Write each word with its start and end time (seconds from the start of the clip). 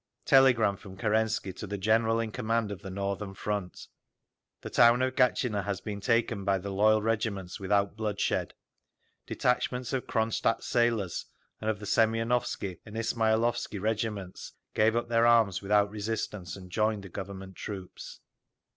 Telegram 0.25 0.75
from 0.77 0.97
Kerensky 0.97 1.53
to 1.53 1.67
the 1.67 1.77
General 1.77 2.19
in 2.19 2.31
Command 2.31 2.71
of 2.71 2.81
the 2.81 2.89
Northern 2.89 3.35
Front: 3.35 3.85
The 4.61 4.71
town 4.71 5.03
of 5.03 5.13
Gatchina 5.13 5.63
has 5.63 5.79
been 5.79 6.01
taken 6.01 6.43
by 6.43 6.57
the 6.57 6.71
loyal 6.71 7.03
regiments 7.03 7.59
without 7.59 7.95
bloodshed. 7.97 8.55
Detachments 9.27 9.93
of 9.93 10.07
Cronstadt 10.07 10.63
sailors, 10.63 11.27
and 11.59 11.69
of 11.69 11.77
the 11.79 11.85
Semionovsky 11.85 12.79
and 12.83 12.97
Ismailovsky 12.97 13.77
regiments, 13.79 14.53
gave 14.73 14.95
up 14.95 15.07
their 15.07 15.27
arms 15.27 15.61
without 15.61 15.91
resistance 15.91 16.55
and 16.55 16.71
joined 16.71 17.03
the 17.03 17.09
Government 17.09 17.55
troops. 17.55 18.21